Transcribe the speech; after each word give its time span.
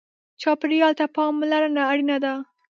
چاپېریال 0.41 0.93
ته 0.99 1.05
پاملرنه 1.15 1.81
اړینه 1.91 2.17
ده. 2.23 2.33